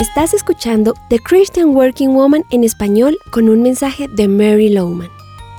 [0.00, 5.08] Estás escuchando The Christian Working Woman en español con un mensaje de Mary Lowman.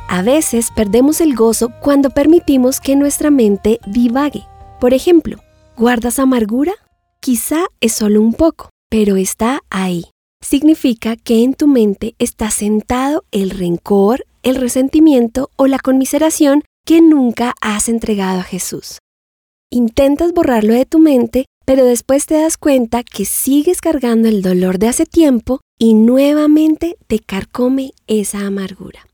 [0.08, 4.46] A veces perdemos el gozo cuando permitimos que nuestra mente divague.
[4.80, 5.40] Por ejemplo,
[5.76, 6.72] ¿guardas amargura?
[7.20, 10.06] Quizá es solo un poco, pero está ahí.
[10.42, 17.02] Significa que en tu mente está sentado el rencor, el resentimiento o la conmiseración que
[17.02, 19.00] nunca has entregado a Jesús.
[19.70, 24.80] Intentas borrarlo de tu mente pero después te das cuenta que sigues cargando el dolor
[24.80, 29.06] de hace tiempo y nuevamente te carcome esa amargura.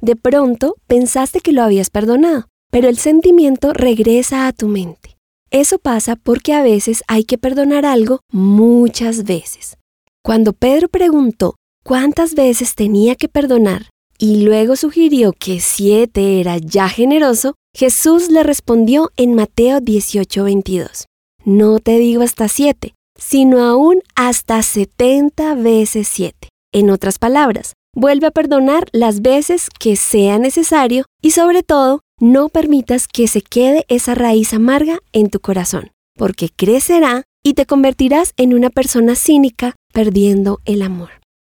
[0.00, 5.16] De pronto pensaste que lo habías perdonado, pero el sentimiento regresa a tu mente.
[5.50, 9.76] Eso pasa porque a veces hay que perdonar algo muchas veces.
[10.22, 16.88] Cuando Pedro preguntó cuántas veces tenía que perdonar y luego sugirió que siete era ya
[16.88, 21.06] generoso, Jesús le respondió en Mateo 18:22.
[21.44, 26.48] No te digo hasta siete, sino aún hasta setenta veces siete.
[26.72, 32.48] En otras palabras, vuelve a perdonar las veces que sea necesario y sobre todo, no
[32.48, 38.32] permitas que se quede esa raíz amarga en tu corazón, porque crecerá y te convertirás
[38.38, 41.10] en una persona cínica perdiendo el amor.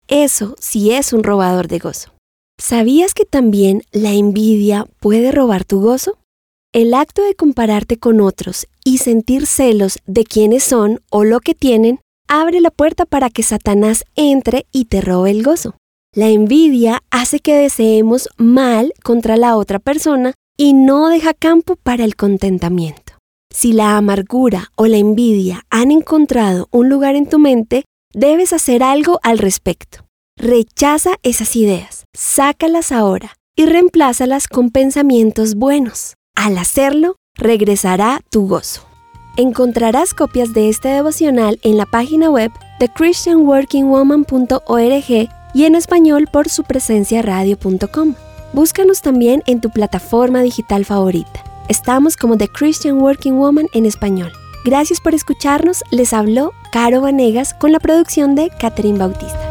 [0.08, 2.12] Eso sí es un robador de gozo.
[2.60, 6.19] ¿Sabías que también la envidia puede robar tu gozo?
[6.72, 11.56] El acto de compararte con otros y sentir celos de quiénes son o lo que
[11.56, 15.78] tienen abre la puerta para que Satanás entre y te robe el gozo.
[16.14, 22.06] La envidia hace que deseemos mal contra la otra persona y no deja campo para
[22.06, 23.14] el contentamiento.
[23.52, 28.84] Si la amargura o la envidia han encontrado un lugar en tu mente, debes hacer
[28.84, 30.06] algo al respecto.
[30.38, 36.14] Rechaza esas ideas, sácalas ahora y reemplázalas con pensamientos buenos.
[36.40, 38.84] Al hacerlo, regresará tu gozo.
[39.36, 46.48] Encontrarás copias de este devocional en la página web de christianworkingwoman.org y en español por
[46.48, 48.16] su presencia radio.com.
[48.54, 51.44] Búscanos también en tu plataforma digital favorita.
[51.68, 54.32] Estamos como The Christian Working Woman en español.
[54.64, 55.84] Gracias por escucharnos.
[55.92, 59.49] Les habló Caro Vanegas con la producción de Catherine Bautista.